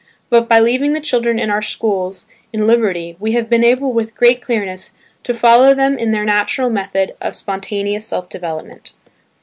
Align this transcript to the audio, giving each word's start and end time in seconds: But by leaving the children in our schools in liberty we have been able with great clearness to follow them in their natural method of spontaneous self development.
But 0.31 0.49
by 0.49 0.59
leaving 0.59 0.93
the 0.93 0.99
children 0.99 1.37
in 1.37 1.51
our 1.51 1.61
schools 1.61 2.27
in 2.51 2.65
liberty 2.65 3.15
we 3.19 3.33
have 3.33 3.51
been 3.51 3.63
able 3.63 3.93
with 3.93 4.15
great 4.15 4.41
clearness 4.41 4.93
to 5.21 5.31
follow 5.31 5.75
them 5.75 5.95
in 5.99 6.09
their 6.09 6.25
natural 6.25 6.71
method 6.71 7.13
of 7.21 7.35
spontaneous 7.35 8.07
self 8.07 8.27
development. 8.27 8.93